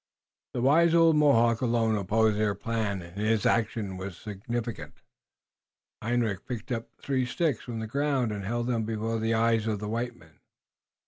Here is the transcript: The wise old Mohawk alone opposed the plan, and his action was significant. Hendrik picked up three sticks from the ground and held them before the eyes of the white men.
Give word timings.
The 0.55 0.63
wise 0.63 0.95
old 0.95 1.15
Mohawk 1.15 1.61
alone 1.61 1.95
opposed 1.95 2.39
the 2.39 2.55
plan, 2.55 3.03
and 3.03 3.19
his 3.21 3.45
action 3.45 3.97
was 3.97 4.17
significant. 4.17 4.95
Hendrik 6.01 6.47
picked 6.47 6.71
up 6.71 6.89
three 6.97 7.23
sticks 7.23 7.63
from 7.63 7.77
the 7.79 7.85
ground 7.85 8.31
and 8.31 8.43
held 8.43 8.65
them 8.65 8.83
before 8.83 9.19
the 9.19 9.35
eyes 9.35 9.67
of 9.67 9.77
the 9.77 9.87
white 9.87 10.15
men. 10.15 10.39